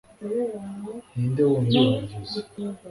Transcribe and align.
ninde 1.15 1.41
wundi 1.49 1.75
wabivuze 1.85 2.39